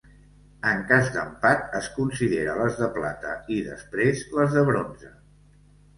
[0.67, 5.13] En cas d'empat es considera les de plata i després les de bronze.